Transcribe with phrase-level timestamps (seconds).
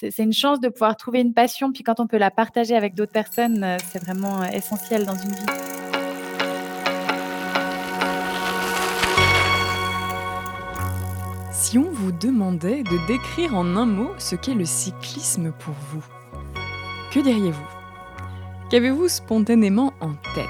[0.00, 2.94] c'est une chance de pouvoir trouver une passion, puis quand on peut la partager avec
[2.94, 5.46] d'autres personnes, euh, c'est vraiment euh, essentiel dans une vie.
[11.52, 16.04] Si on vous demandait de décrire en un mot ce qu'est le cyclisme pour vous,
[17.12, 17.68] que diriez-vous?
[18.70, 20.46] Qu'avez-vous spontanément en tête?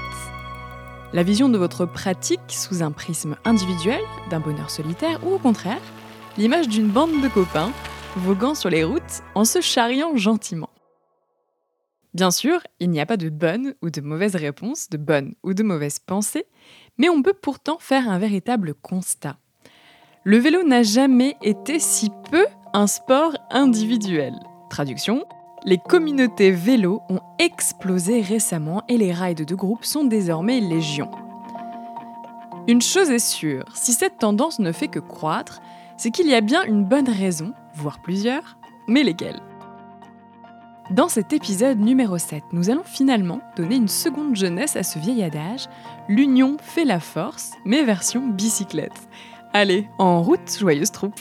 [1.11, 5.81] La vision de votre pratique sous un prisme individuel, d'un bonheur solitaire, ou au contraire,
[6.37, 7.71] l'image d'une bande de copains?
[8.15, 10.69] Voguant sur les routes en se charriant gentiment.
[12.13, 15.53] Bien sûr, il n'y a pas de bonne ou de mauvaise réponse, de bonne ou
[15.53, 16.45] de mauvaise pensée,
[16.97, 19.37] mais on peut pourtant faire un véritable constat.
[20.23, 24.33] Le vélo n'a jamais été si peu un sport individuel.
[24.69, 25.23] Traduction,
[25.65, 31.11] les communautés vélo ont explosé récemment et les rides de groupe sont désormais légion.
[32.67, 35.61] Une chose est sûre, si cette tendance ne fait que croître,
[35.97, 38.57] c'est qu'il y a bien une bonne raison, voire plusieurs,
[38.87, 39.41] mais lesquelles
[40.91, 45.23] Dans cet épisode numéro 7, nous allons finalement donner une seconde jeunesse à ce vieil
[45.23, 45.65] adage
[46.07, 49.09] L'union fait la force, mais version bicyclette.
[49.53, 51.19] Allez, en route, joyeuse troupe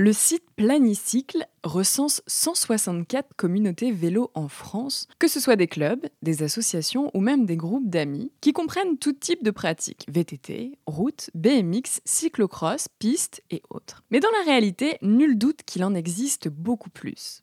[0.00, 6.44] Le site Planicycle recense 164 communautés vélo en France, que ce soit des clubs, des
[6.44, 12.00] associations ou même des groupes d'amis, qui comprennent tout type de pratiques, VTT, route, BMX,
[12.04, 14.04] cyclocross, piste et autres.
[14.12, 17.42] Mais dans la réalité, nul doute qu'il en existe beaucoup plus.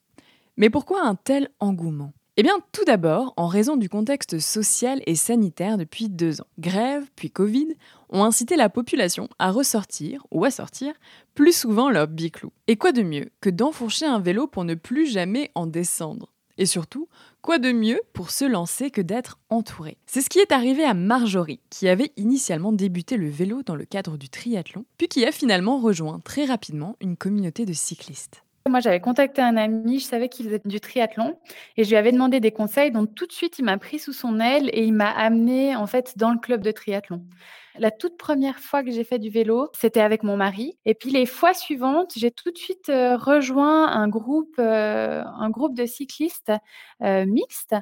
[0.55, 2.13] Mais pourquoi un tel engouement?
[2.37, 6.47] Eh bien, tout d'abord, en raison du contexte social et sanitaire depuis deux ans.
[6.59, 7.69] Grève, puis Covid,
[8.09, 10.93] ont incité la population à ressortir, ou à sortir,
[11.33, 12.51] plus souvent leur biclou.
[12.67, 16.33] Et quoi de mieux que d'enfourcher un vélo pour ne plus jamais en descendre?
[16.57, 17.07] Et surtout,
[17.41, 19.97] quoi de mieux pour se lancer que d'être entouré?
[20.05, 23.85] C'est ce qui est arrivé à Marjorie, qui avait initialement débuté le vélo dans le
[23.85, 28.44] cadre du triathlon, puis qui a finalement rejoint très rapidement une communauté de cyclistes.
[28.67, 31.37] Moi, j'avais contacté un ami, je savais qu'il faisait du triathlon
[31.77, 32.89] et je lui avais demandé des conseils.
[32.89, 35.85] Donc, tout de suite, il m'a pris sous son aile et il m'a amené en
[35.85, 37.23] fait dans le club de triathlon.
[37.77, 40.79] La toute première fois que j'ai fait du vélo, c'était avec mon mari.
[40.85, 45.49] Et puis les fois suivantes, j'ai tout de suite euh, rejoint un groupe, euh, un
[45.51, 46.51] groupe de cyclistes
[47.03, 47.75] euh, mixtes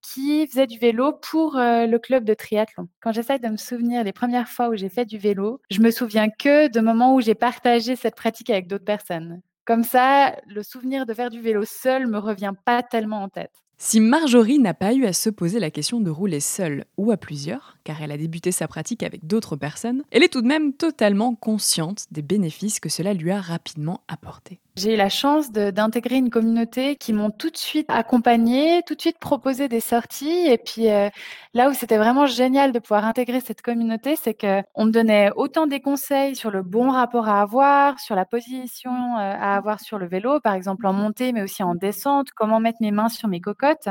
[0.00, 2.88] qui faisait du vélo pour le club de triathlon.
[3.00, 5.90] Quand j'essaie de me souvenir des premières fois où j'ai fait du vélo, je me
[5.90, 9.42] souviens que de moments où j'ai partagé cette pratique avec d'autres personnes.
[9.70, 13.52] Comme ça, le souvenir de faire du vélo seul me revient pas tellement en tête.
[13.78, 17.16] Si Marjorie n'a pas eu à se poser la question de rouler seule ou à
[17.16, 20.72] plusieurs, car elle a débuté sa pratique avec d'autres personnes, elle est tout de même
[20.72, 24.60] totalement consciente des bénéfices que cela lui a rapidement apportés.
[24.76, 29.00] J'ai eu la chance d'intégrer une communauté qui m'ont tout de suite accompagnée, tout de
[29.00, 30.46] suite proposé des sorties.
[30.46, 31.10] Et puis euh,
[31.54, 35.32] là où c'était vraiment génial de pouvoir intégrer cette communauté, c'est que on me donnait
[35.34, 39.80] autant des conseils sur le bon rapport à avoir, sur la position euh, à avoir
[39.80, 43.08] sur le vélo, par exemple en montée, mais aussi en descente, comment mettre mes mains
[43.08, 43.88] sur mes cocottes.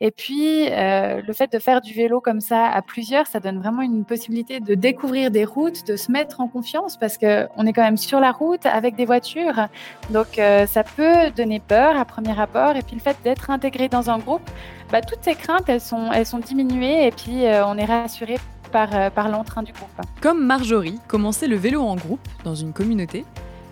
[0.00, 3.58] Et puis euh, le fait de faire du vélo comme ça à plusieurs, ça donne
[3.58, 7.66] vraiment une possibilité de découvrir des routes, de se mettre en confiance parce que on
[7.66, 9.68] est quand même sur la route avec des voitures.
[10.10, 12.76] Donc donc euh, ça peut donner peur à premier abord.
[12.76, 14.42] Et puis le fait d'être intégré dans un groupe,
[14.90, 18.38] bah, toutes ces craintes, elles sont, elles sont diminuées et puis euh, on est rassuré
[18.72, 19.88] par, euh, par l'entrain du groupe.
[20.20, 23.24] Comme Marjorie, commencer le vélo en groupe dans une communauté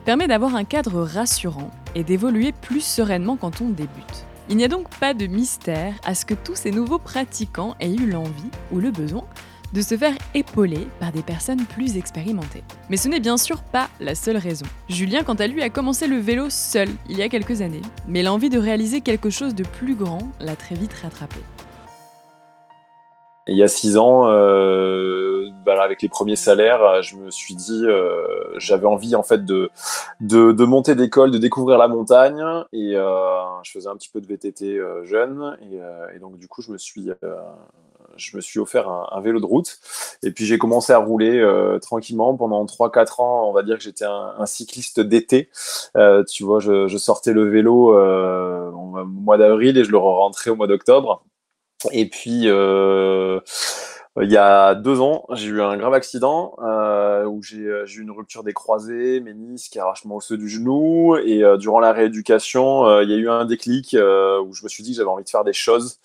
[0.05, 4.26] permet d'avoir un cadre rassurant et d'évoluer plus sereinement quand on débute.
[4.49, 7.93] Il n'y a donc pas de mystère à ce que tous ces nouveaux pratiquants aient
[7.93, 9.25] eu l'envie ou le besoin
[9.73, 12.63] de se faire épauler par des personnes plus expérimentées.
[12.89, 14.67] Mais ce n'est bien sûr pas la seule raison.
[14.89, 18.23] Julien, quant à lui, a commencé le vélo seul il y a quelques années, mais
[18.23, 21.41] l'envie de réaliser quelque chose de plus grand l'a très vite rattrapé.
[23.49, 27.85] Il y a six ans, euh, bah, avec les premiers salaires, je me suis dit,
[27.85, 28.27] euh,
[28.59, 29.71] j'avais envie en fait de,
[30.21, 32.43] de, monter d'école, de découvrir la montagne,
[32.73, 35.77] et euh, je faisais un petit peu de VTT jeune, et,
[36.17, 37.11] et, donc du coup, je me suis
[38.17, 39.79] je me suis offert un, vélo de route.
[40.23, 43.49] Et puis j'ai commencé à rouler euh, tranquillement pendant 3-4 ans.
[43.49, 45.51] On va dire que j'étais un, cycliste d'été.
[45.97, 50.51] Euh, tu vois, je, sortais le vélo euh, au mois d'avril et je le rentrais
[50.51, 51.25] au mois d'octobre.
[51.93, 52.49] Et puis
[54.19, 57.85] euh, il y a deux ans, j'ai eu un grave accident euh, où j'ai euh,
[57.87, 61.17] eu une rupture des croisés, ménisque, arrachement osseux du genou.
[61.17, 64.93] Et durant la rééducation, il y a eu un déclic où je me suis dit
[64.93, 65.99] que j'avais envie de faire des choses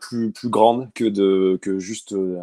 [0.00, 2.38] plus, plus grandes que, de, que juste de,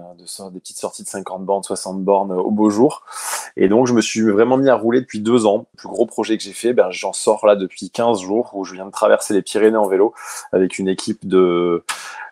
[0.51, 3.03] des petites sorties de 50 bornes, 60 bornes au beau jour.
[3.55, 5.67] Et donc, je me suis vraiment mis à rouler depuis deux ans.
[5.73, 8.65] Le plus gros projet que j'ai fait, ben, j'en sors là depuis 15 jours où
[8.65, 10.13] je viens de traverser les Pyrénées en vélo
[10.51, 11.83] avec une équipe de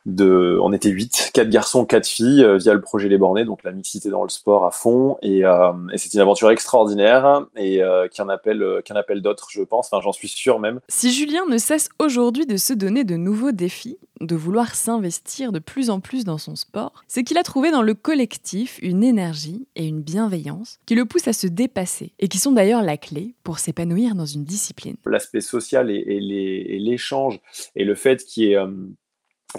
[0.06, 3.64] de, on était huit, quatre garçons, quatre filles, euh, via le projet Les Bornés, donc
[3.64, 5.18] la mixité dans le sport à fond.
[5.22, 9.22] Et, euh, et c'est une aventure extraordinaire et euh, qui en appelle, qui en appelle
[9.22, 9.90] d'autres, je pense.
[9.92, 10.80] Enfin, j'en suis sûr même.
[10.90, 15.60] Si Julien ne cesse aujourd'hui de se donner de nouveaux défis, de vouloir s'investir de
[15.60, 19.68] plus en plus dans son sport, c'est qu'il a trouvé dans le collectif une énergie
[19.76, 23.34] et une bienveillance qui le poussent à se dépasser et qui sont d'ailleurs la clé
[23.44, 24.96] pour s'épanouir dans une discipline.
[25.06, 26.20] L'aspect social et,
[26.80, 27.40] l'échange
[27.76, 28.58] et le fait qu'il y ait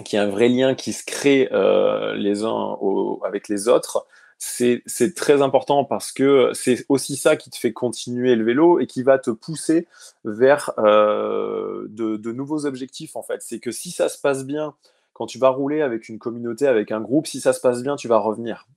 [0.03, 2.77] qu'il y ait un vrai lien qui se crée euh, les uns
[3.23, 4.07] avec les autres,
[4.37, 8.87] c'est très important parce que c'est aussi ça qui te fait continuer le vélo et
[8.87, 9.87] qui va te pousser
[10.25, 13.41] vers euh, de, de, nouveaux objectifs en fait.
[13.41, 14.75] C'est que si ça se passe bien,
[15.13, 17.95] quand tu vas rouler avec une communauté, avec un groupe, si ça se passe bien,
[17.95, 18.67] tu vas revenir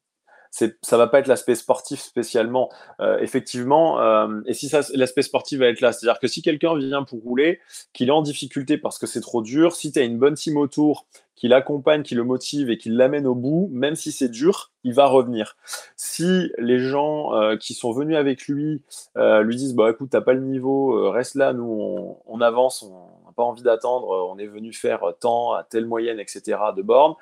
[0.51, 2.71] ça va pas être l'aspect sportif spécialement.
[3.01, 7.03] Euh, effectivement, euh, et si l'aspect sportif va être là, c'est-à-dire que si quelqu'un vient
[7.03, 7.61] pour rouler,
[7.93, 10.57] qu'il est en difficulté parce que c'est trop dur, si tu as une bonne team
[10.57, 14.73] autour qui l'accompagne, qui le motive et qui l'amène au bout, même si c'est dur,
[14.85, 15.57] il va revenir.
[15.95, 18.83] Si les gens euh, qui sont venus avec lui
[19.17, 23.27] lui disent bah écoute t'as pas le niveau, reste là, nous on, on avance, on
[23.27, 26.59] n'a pas envie d'attendre, on est venu faire tant à telle moyenne, etc.
[26.75, 27.15] de borne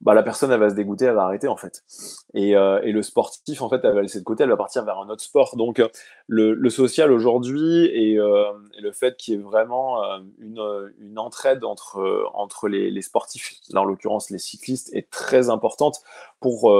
[0.00, 1.82] bah, la personne elle va se dégoûter, elle va arrêter en fait.
[2.34, 4.84] Et, euh, et, le sportif en fait, elle va laisser de côté, elle va partir
[4.84, 5.56] vers un autre sport.
[5.56, 5.82] Donc
[6.26, 8.44] le, le social aujourd'hui et, euh,
[8.80, 13.54] le fait qu'il y ait vraiment euh, une, une, entraide entre, entre les, les, sportifs,
[13.70, 16.02] là en l'occurrence les cyclistes, est très importante
[16.40, 16.70] pour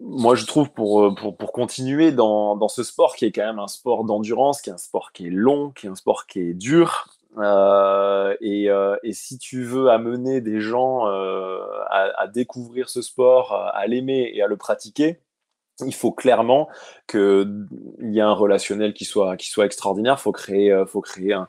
[0.00, 3.60] moi, je trouve pour, pour, pour continuer dans, dans, ce sport qui est quand même
[3.60, 6.40] un sport d'endurance, qui est un sport qui est long, qui est un sport qui
[6.40, 11.58] est dur, euh, et, euh, et, si tu veux amener des gens euh,
[11.90, 15.20] à, découvrir ce sport, à l'aimer et à le pratiquer,
[15.84, 16.68] il faut clairement
[17.08, 17.66] qu'il
[18.00, 20.16] y ait un relationnel qui soit, qui soit extraordinaire.
[20.18, 21.48] Il faut créer, faut créer un,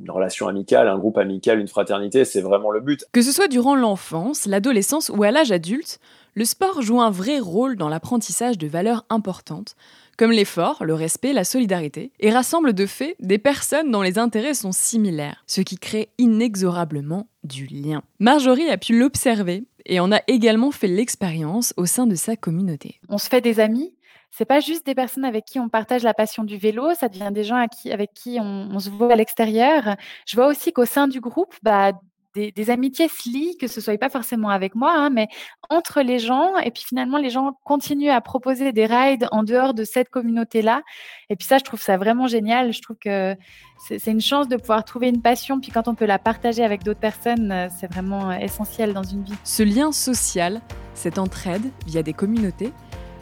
[0.00, 3.04] une relation amicale, un groupe amical, une fraternité, c'est vraiment le but.
[3.12, 5.98] Que ce soit durant l'enfance, l'adolescence ou à l'âge adulte,
[6.34, 9.74] le sport joue un vrai rôle dans l'apprentissage de valeurs importantes
[10.16, 14.54] comme l'effort, le respect, la solidarité, et rassemble de fait des personnes dont les intérêts
[14.54, 18.02] sont similaires, ce qui crée inexorablement du lien.
[18.18, 23.00] Marjorie a pu l'observer et en a également fait l'expérience au sein de sa communauté.
[23.08, 23.92] On se fait des amis
[24.36, 27.30] c'est pas juste des personnes avec qui on partage la passion du vélo, ça devient
[27.32, 29.96] des gens avec qui on, se voit à l'extérieur.
[30.26, 31.92] Je vois aussi qu'au sein du groupe, bah,
[32.36, 35.28] des, amitiés se lient, que ce soit pas forcément avec moi, hein, mais
[35.70, 36.56] entre les gens.
[36.58, 40.82] Et puis finalement, les gens continuent à proposer des rides en dehors de cette communauté-là.
[41.30, 42.72] Et puis ça, je trouve ça vraiment génial.
[42.72, 43.36] Je trouve que
[43.78, 45.60] c'est une chance de pouvoir trouver une passion.
[45.60, 49.02] Puis quand on peut la partager avec d'autres personnes, euh, c'est vraiment euh, essentiel dans
[49.02, 49.34] une vie.
[49.44, 50.60] Ce lien social,
[50.94, 52.72] cette entraide via des communautés,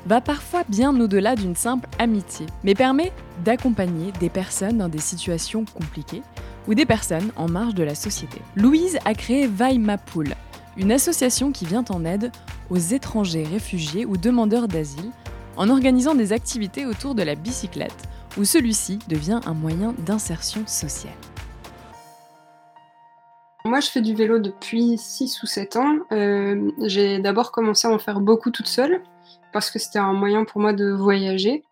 [0.06, 3.12] va parfois bien au-delà d'une simple amitié, mais permet
[3.44, 6.22] d'accompagner des personnes dans des situations compliquées
[6.68, 8.40] ou des personnes en marge de la société.
[8.56, 9.48] Louise a créé
[10.06, 10.34] Pool,
[10.76, 12.30] une association qui vient en aide
[12.70, 15.10] aux étrangers réfugiés ou demandeurs d'asile
[15.56, 21.12] en organisant des activités autour de la bicyclette, où celui-ci devient un moyen d'insertion sociale.
[23.66, 25.96] Moi, je fais du vélo depuis 6 ou 7 ans.
[26.12, 29.00] Euh, j'ai d'abord commencé à en faire beaucoup toute seule,
[29.52, 31.62] parce que c'était un moyen pour moi de voyager.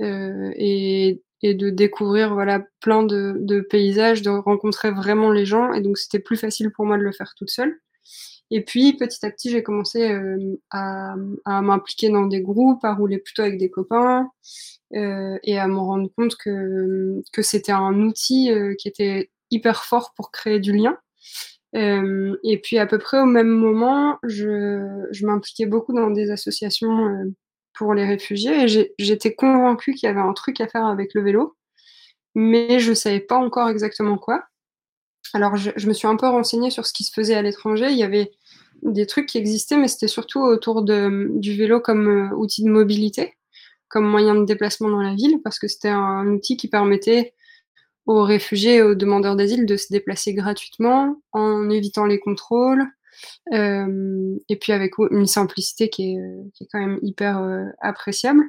[0.00, 5.72] Euh, et et de découvrir voilà plein de, paysages, de rencontrer vraiment les gens.
[5.72, 7.78] Et donc c'était plus facile pour moi de le faire toute seule.
[8.50, 11.14] Et puis petit à petit, j'ai commencé euh, à,
[11.46, 14.28] m'impliquer dans des groupes, à rouler plutôt avec des copains
[14.94, 19.84] euh, et à me rendre compte que, que c'était un outil euh, qui était hyper
[19.84, 20.98] fort pour créer du lien.
[21.74, 27.34] Et puis à peu près au même moment, je, je m'impliquais beaucoup dans des associations
[27.76, 31.22] pour les réfugiés et j'étais convaincue qu'il y avait un truc à faire avec le
[31.22, 31.56] vélo,
[32.34, 34.44] mais je ne savais pas encore exactement quoi.
[35.34, 37.88] Alors je, me suis un peu renseignée sur ce qui se faisait à l'étranger.
[37.90, 38.30] Il y avait
[38.82, 43.36] des trucs qui existaient, mais c'était surtout autour du vélo comme euh, outil de mobilité,
[43.88, 47.34] comme moyen de déplacement dans la ville, parce que c'était un outil qui permettait
[48.06, 52.86] aux réfugiés et aux demandeurs d'asile de se déplacer gratuitement en évitant les contrôles,
[53.52, 58.42] et puis avec une simplicité qui est, quand même hyper euh, appréciable.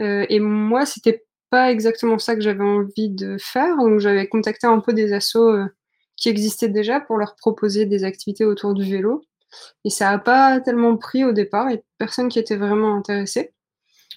[0.00, 4.66] Euh, et moi, c'était pas exactement ça que j'avais envie de faire, donc j'avais contacté
[4.66, 5.56] un peu des assos
[6.16, 9.22] qui existaient déjà pour leur proposer des activités autour du vélo.
[9.84, 13.52] Et ça n'a pas tellement pris au départ, et personne qui était vraiment intéressé.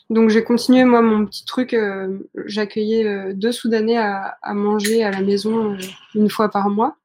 [0.10, 1.74] Donc j'ai continué moi mon petit truc.
[1.74, 5.78] Euh, J'accueillais deux Soudanais à, manger à la maison
[6.16, 6.98] une fois par mois.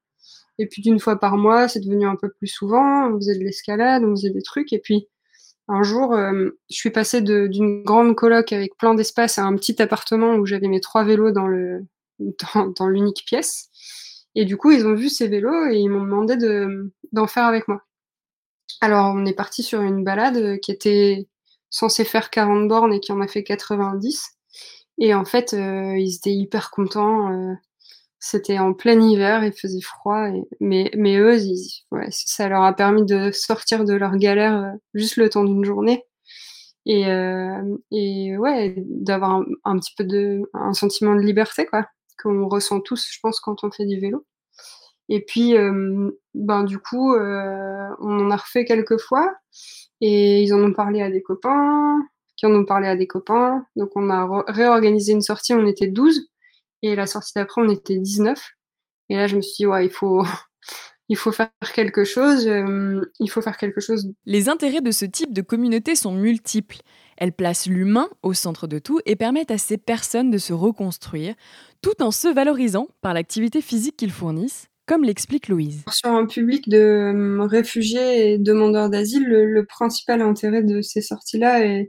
[0.58, 3.08] Et puis d'une fois par mois, c'est devenu un peu plus souvent.
[3.10, 4.72] On faisait de l'escalade, on faisait des trucs.
[4.72, 5.08] Et puis
[5.68, 9.80] un jour, euh, je suis passée d'une grande coloc avec plein d'espace à un petit
[9.80, 11.46] appartement où j'avais mes trois vélos dans
[12.88, 13.70] l'unique pièce.
[14.34, 17.44] Et du coup, ils ont vu ces vélos et ils m'ont demandé de, d'en faire
[17.44, 17.82] avec moi.
[18.80, 21.28] Alors, on est parti sur une balade qui était
[21.70, 24.34] censée faire 40 bornes et qui en a fait 90.
[24.98, 27.32] Et en fait, euh, ils étaient hyper contents.
[27.32, 27.54] Euh,
[28.24, 30.28] c'était en plein hiver, il faisait froid.
[30.58, 31.38] Mais, eux,
[32.10, 36.04] ça leur a permis de sortir de leur galère euh, juste le temps d'une journée.
[36.86, 37.04] Et,
[37.90, 41.86] et ouais, d'avoir un, petit peu de un sentiment de liberté, quoi,
[42.22, 44.26] qu'on ressent tous, je pense, quand on fait du vélo.
[45.08, 45.54] Et puis,
[46.34, 49.34] ben, du coup, on en a refait quelques fois
[50.00, 52.02] et ils en ont parlé à des copains,
[52.36, 53.64] qui en ont parlé à des copains.
[53.76, 56.28] Donc, on a réorganisé une sortie, on était 12
[56.86, 58.40] et la sortie d'après, on était 19.
[59.10, 60.24] Et là, je me suis dit, ouais, il faut,
[61.08, 62.44] il faut faire quelque chose,
[63.20, 64.12] il faut faire quelque chose.
[64.24, 66.78] Les intérêts de ce type de communauté sont multiples.
[67.16, 71.34] Elles placent l'humain au centre de tout et permettent à ces personnes de se reconstruire,
[71.80, 75.82] tout en se valorisant par l'activité physique qu'ils fournissent comme l'explique Louise.
[75.90, 81.64] Sur un public de euh, réfugiés et demandeurs d'asile, le, principal intérêt de ces sorties-là
[81.64, 81.88] et,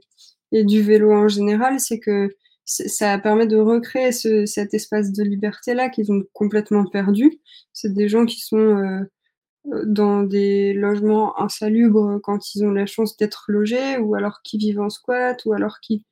[0.51, 2.29] du vélo en général, c'est que
[2.65, 7.39] ça permet de recréer cet espace de liberté-là qu'ils ont complètement perdu.
[7.73, 13.17] C'est des gens qui sont euh, dans des logements insalubres quand ils ont la chance
[13.17, 16.05] d'être logés, ou alors qui vivent en squat, ou alors qui,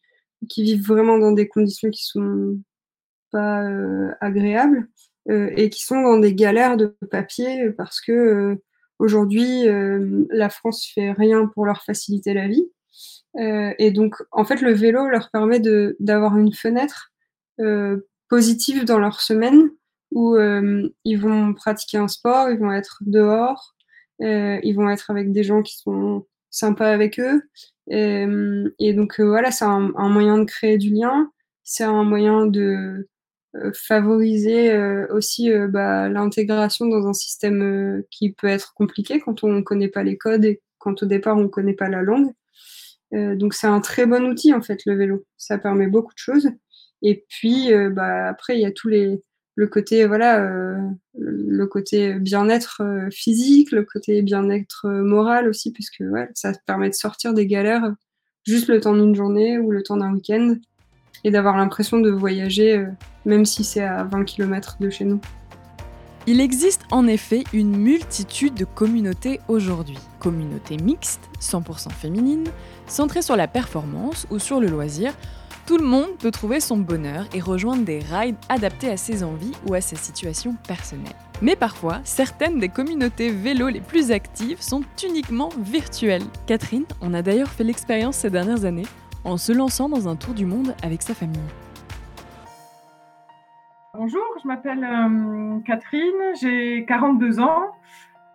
[0.57, 2.57] vivent vraiment dans des conditions qui sont
[3.31, 4.87] pas euh, agréables.
[5.29, 8.63] Euh, et qui sont dans des galères de papier parce que euh,
[8.99, 12.69] aujourd'hui euh, la France fait rien pour leur faciliter la vie.
[13.37, 15.59] Et donc en fait le vélo leur permet
[15.99, 17.11] d'avoir une fenêtre
[18.29, 19.69] positive dans leur semaine
[20.11, 23.75] où ils vont pratiquer un sport, ils vont être dehors,
[24.19, 27.41] ils vont être avec des gens qui sont sympas avec eux.
[27.89, 31.31] Et, donc voilà, c'est un, moyen de créer du lien,
[31.63, 33.07] c'est un moyen de,
[33.55, 39.43] euh, favoriser euh, aussi euh, bah, l'intégration dans un système qui peut être compliqué quand
[39.43, 42.01] on ne connaît pas les codes et quand au départ on ne connaît pas la
[42.01, 42.31] langue.
[43.11, 45.25] Donc c'est un très bon outil en fait le vélo.
[45.37, 46.49] Ça permet beaucoup de choses.
[47.01, 49.21] Et puis bah, après il y a tous les
[49.55, 50.49] le côté voilà
[51.15, 52.81] le côté bien-être
[53.11, 57.93] physique, le côté bien-être moral aussi puisque ça permet de sortir des galères
[58.45, 60.55] juste le temps d'une journée ou le temps d'un week-end
[61.23, 62.87] et d'avoir l'impression de voyager, euh,
[63.25, 65.21] même si c'est à 20 km de chez nous.
[66.25, 69.97] Il existe en effet une multitude de communautés aujourd'hui.
[70.19, 72.47] Communautés mixtes, 100% féminines,
[72.87, 75.13] centrées sur la performance ou sur le loisir,
[75.65, 79.51] tout le monde peut trouver son bonheur et rejoindre des rides adaptés à ses envies
[79.67, 81.15] ou à sa situation personnelle.
[81.41, 86.23] Mais parfois, certaines des communautés vélo les plus actives sont uniquement virtuelles.
[86.47, 88.87] Catherine, on a d'ailleurs fait l'expérience ces dernières années
[89.25, 91.39] en se lançant dans un tour du monde avec sa famille.
[93.95, 97.75] Bonjour, je m'appelle euh, Catherine, j'ai 42 ans,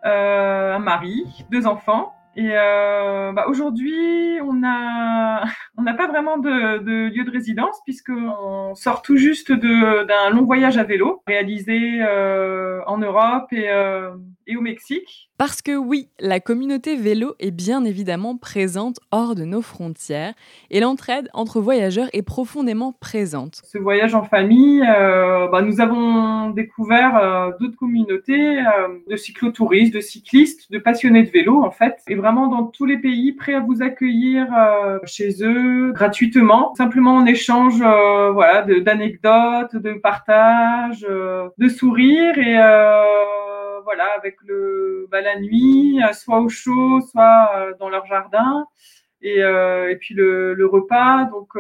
[0.04, 2.14] euh, un mari, deux enfants.
[2.36, 5.42] Et euh, bah, aujourd'hui, on n'a
[5.76, 10.44] on n'a pas vraiment de, de, lieu de résidence puisqu'on sort tout juste d'un long
[10.44, 14.12] voyage à vélo réalisé euh, en Europe et, euh,
[14.46, 15.27] et au Mexique.
[15.38, 20.34] Parce que oui, la communauté vélo est bien évidemment présente hors de nos frontières
[20.72, 23.60] et l'entraide entre voyageurs est profondément présente.
[23.62, 29.94] Ce voyage en famille, euh, bah, nous avons découvert euh, d'autres communautés euh, de cyclotouristes,
[29.94, 33.54] de cyclistes, de passionnés de vélo en fait, et vraiment dans tous les pays prêts
[33.54, 34.48] à vous accueillir
[35.04, 42.56] chez eux gratuitement, simplement en échange voilà, d'anecdotes, de, de partages, de sourires et
[43.88, 48.66] voilà, avec le, bah, la nuit, euh, soit au chaud, soit euh, dans leur jardin.
[49.22, 51.54] Et, euh, et puis le, repas, donc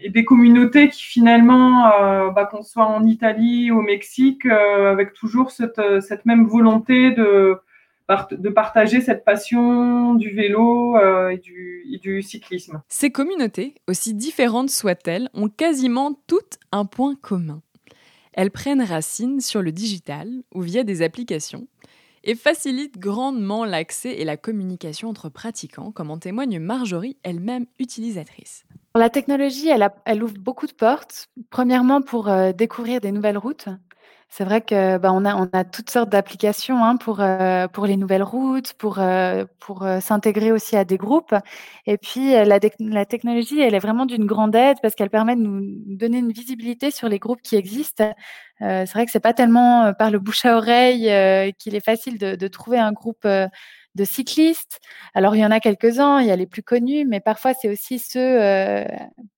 [0.00, 1.90] et des communautés qui finalement,
[2.30, 7.58] bah, qu'on soit en Italie, au Mexique, avec toujours cette, cette même volonté de
[8.30, 10.96] de partager cette passion du vélo
[11.28, 12.80] et, du, cyclisme.
[12.88, 17.62] Ces communautés, aussi différentes soient-elles, ont quasiment toutes un point commun.
[18.36, 21.66] Elles prennent racine sur le digital ou via des applications
[22.22, 28.66] et facilitent grandement l'accès et la communication entre pratiquants, comme en témoigne Marjorie, elle-même utilisatrice.
[28.94, 31.28] La technologie, elle, ouvre beaucoup de portes.
[31.50, 33.68] Premièrement, pour euh, découvrir des nouvelles routes.
[34.28, 37.86] C'est vrai que bah, on a on a toutes sortes d'applications hein, pour euh, pour
[37.86, 41.34] les nouvelles routes, pour euh, pour euh, s'intégrer aussi à des groupes.
[41.86, 45.40] Et puis la, la technologie, elle est vraiment d'une grande aide parce qu'elle permet de
[45.42, 45.62] nous
[45.96, 48.12] donner une visibilité sur les groupes qui existent.
[48.60, 51.04] c'est vrai que c'est pas tellement par le bouche à oreille
[51.58, 53.26] qu'il est facile de, de trouver un groupe
[53.96, 54.78] de cyclistes.
[55.14, 57.68] Alors, il y en a quelques-uns, il y a les plus connus, mais parfois, c'est
[57.68, 58.84] aussi ceux euh,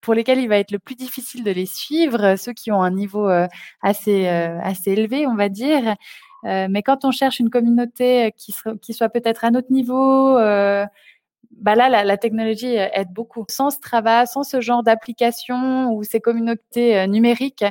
[0.00, 2.90] pour lesquels il va être le plus difficile de les suivre, ceux qui ont un
[2.90, 3.46] niveau euh,
[3.82, 5.94] assez, euh, assez élevé, on va dire.
[6.44, 8.52] mais quand on cherche une communauté qui,
[8.92, 10.34] soit peut-être à notre niveau,
[11.60, 13.44] bah là, la, technologie aide beaucoup.
[13.48, 17.64] Sans Strava, sans ce genre d'application ou ces communautés numériques,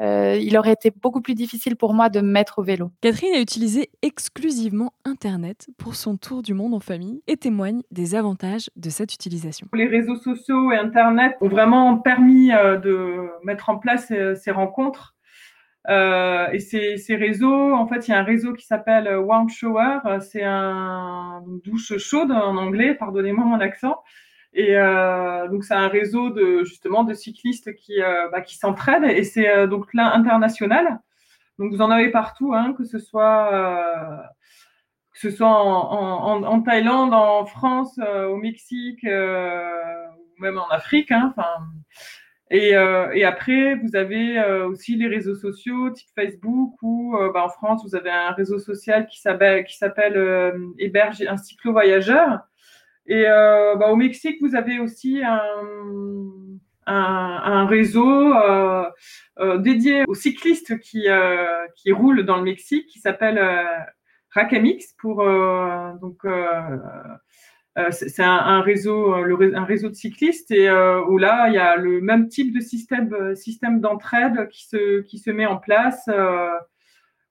[0.00, 2.90] euh, il aurait été beaucoup plus difficile pour moi de me mettre au vélo.
[3.00, 8.14] Catherine a utilisé exclusivement Internet pour son tour du monde en famille et témoigne des
[8.14, 9.68] avantages de cette utilisation.
[9.72, 15.14] Les réseaux sociaux et Internet ont vraiment permis euh, de mettre en place ces, rencontres.
[15.88, 19.48] Euh, et ces, ces, réseaux, en fait, il y a un réseau qui s'appelle Warm
[19.48, 20.00] Shower.
[20.20, 23.96] C'est un douche chaude en anglais, pardonnez-moi mon accent.
[24.58, 29.22] Et euh, donc c'est un réseau de justement de cyclistes qui euh, bah, s'entraident et
[29.22, 30.98] c'est euh, donc là international.
[31.58, 34.16] Donc vous en avez partout, hein, que ce soit euh,
[35.12, 41.10] que ce soit en, Thaïlande, en France, au Mexique, ou même en Afrique.
[41.10, 41.34] Hein,
[42.50, 42.74] et,
[43.24, 48.10] après, vous avez aussi les réseaux sociaux, type Facebook, ou bah, en France, vous avez
[48.10, 49.64] un réseau social qui s'appelle
[50.78, 52.40] héberge un cyclo voyageur
[53.08, 55.40] et euh, bah, au Mexique, vous avez aussi un,
[56.86, 58.84] un, un réseau euh,
[59.38, 63.64] euh, dédié aux cyclistes qui, euh, qui roulent dans le Mexique, qui s'appelle euh,
[64.30, 64.94] Racamix.
[64.98, 65.24] Pour
[66.00, 66.22] donc
[67.90, 72.28] c'est un, réseau, un réseau de cyclistes et où là il y a le même
[72.28, 76.08] type de système, système d'entraide qui se qui se met en place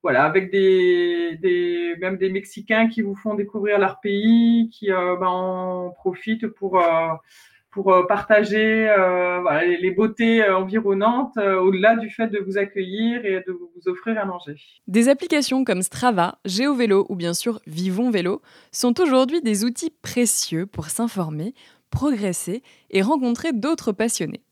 [0.06, 5.26] voilà, avec des, même des Mexicains qui vous font découvrir leur pays, qui euh, ben,
[5.26, 7.14] en profitent pour, euh,
[7.88, 8.88] euh, partager
[9.82, 14.58] les, beautés environnantes au-delà du fait de vous accueillir et de vous offrir à manger.
[14.88, 20.68] Des applications comme Strava, GeoVélo ou bien sûr Vivons Vélo sont aujourd'hui des outils précieux
[20.68, 21.56] pour s'informer,
[21.90, 24.44] progresser et rencontrer d'autres passionnés.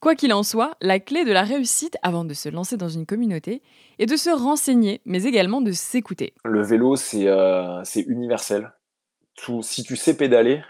[0.00, 3.06] Quoi qu'il en soit, la clé de la réussite avant de se lancer dans une
[3.06, 3.62] communauté
[3.98, 6.34] est de se renseigner, mais également de s'écouter.
[6.44, 8.72] Le vélo, c'est euh, universel.
[9.62, 10.62] Si tu sais pédaler,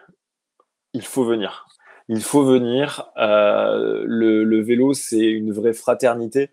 [0.92, 1.66] il faut venir.
[2.08, 3.10] Il faut venir.
[3.16, 6.50] Euh, le, vélo, c'est une vraie fraternité.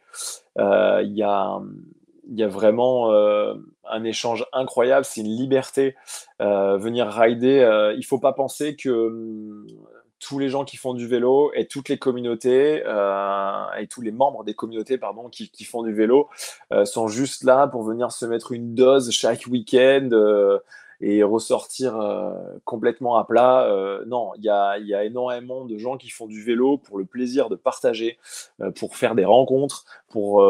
[0.58, 3.54] Euh, il y, a, vraiment euh,
[3.88, 5.06] un échange incroyable.
[5.06, 5.96] C'est une liberté.
[6.42, 9.66] Euh, venir rider, il faut pas penser que
[10.24, 14.12] tous les gens qui font du vélo et toutes les communautés euh, et tous les
[14.12, 16.30] membres des communautés pardon qui, qui font du vélo
[16.72, 20.60] euh, sont juste là pour venir se mettre une dose chaque week-end euh,
[21.02, 22.00] et ressortir
[22.64, 23.68] complètement à plat.
[24.08, 27.04] Non, il y a, y a, énormément de gens qui font du vélo pour le
[27.04, 28.18] plaisir de partager,
[28.78, 30.48] pour faire des rencontres, pour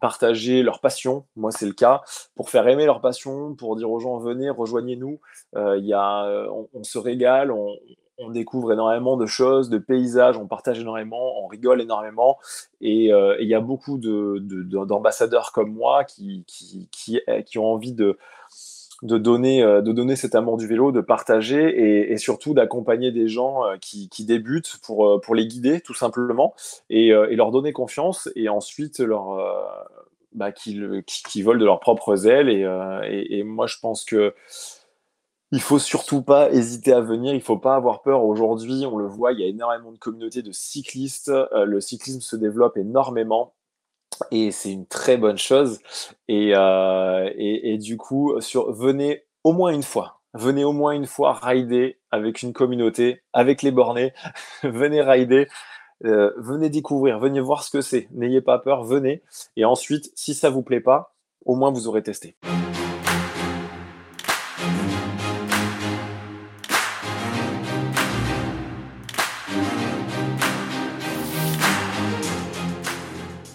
[0.00, 1.26] partager leur passion.
[1.36, 2.00] Moi, c'est le cas.
[2.34, 5.20] Pour faire aimer leur passion, pour dire aux gens venez, rejoignez-nous.
[5.52, 7.76] On, on, se régale, on,
[8.18, 12.38] on découvre énormément de choses, de paysages, on partage énormément, on rigole énormément.
[12.80, 18.16] Et il y a beaucoup d'ambassadeurs de, de, comme moi qui, qui, ont envie de,
[19.02, 23.64] donner, euh, de donner cet amour du vélo, de partager et, surtout d'accompagner des gens
[23.64, 26.54] euh, qui, débutent pour, euh, les guider tout simplement
[26.90, 29.36] et, leur donner confiance et ensuite leur,
[30.32, 30.50] bah,
[31.42, 32.48] volent de leurs propres ailes.
[32.48, 34.34] Et, moi, je pense que
[35.54, 38.24] il faut surtout pas hésiter à venir, il faut pas avoir peur.
[38.24, 41.30] Aujourd'hui, on le voit, il y a énormément de communautés de cyclistes.
[41.52, 43.54] le cyclisme se développe énormément
[44.30, 45.80] et c'est une très bonne chose.
[46.28, 48.34] Et, euh, du coup,
[48.68, 50.20] venez au moins une fois.
[50.34, 54.12] Venez au moins une fois rider avec une communauté, avec les bornés.
[54.64, 55.46] venez rider.
[56.04, 58.08] Euh, venez découvrir, venez voir ce que c'est.
[58.10, 59.22] N'ayez pas peur, venez.
[59.56, 61.14] Et ensuite, si ça vous plaît pas,
[61.44, 62.36] au moins vous aurez testé.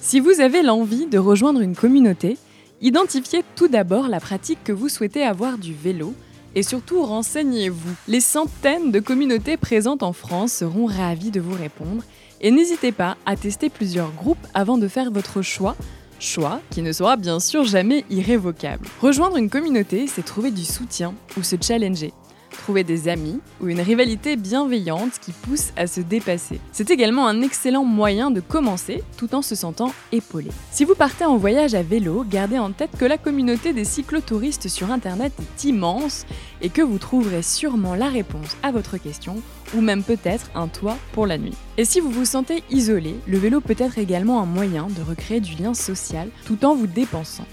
[0.02, 2.38] Si vous avez l'envie de rejoindre une communauté,
[2.82, 6.14] identifiez tout d'abord la pratique que vous souhaitez avoir du vélo
[6.56, 7.96] et surtout renseignez-vous.
[8.08, 12.04] Les centaines de communautés présentes en France seront ravies de vous répondre
[12.42, 15.76] et n'hésitez pas à tester plusieurs groupes avant de faire votre choix
[16.20, 18.88] choix qui ne sera bien sûr jamais irrévocable.
[19.02, 22.14] Rejoindre une communauté, c'est trouver du soutien ou se challenger
[22.60, 26.60] trouver des amis ou une rivalité bienveillante qui pousse à se dépasser.
[26.72, 30.52] C'est également un excellent moyen de commencer tout en se sentant épaulé.
[30.72, 34.68] Si vous partez en voyage à vélo, gardez en tête que la communauté des cyclotouristes
[34.68, 36.26] sur Internet est immense
[36.62, 39.38] et que vous trouverez sûrement la réponse à votre question
[39.76, 41.56] ou même peut-être un toit pour la nuit.
[41.78, 45.40] Et si vous vous sentez isolé, le vélo peut être également un moyen de recréer
[45.40, 47.46] du lien social tout en vous dépensant.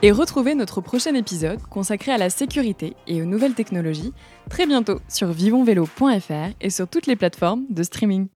[0.00, 4.12] Et retrouvez notre prochain épisode consacré à la sécurité et aux nouvelles technologies
[4.48, 8.28] très bientôt sur vivonvélo.fr et sur toutes les plateformes de streaming.